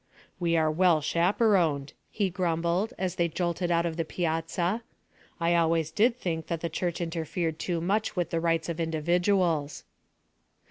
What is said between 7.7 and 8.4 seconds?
much with the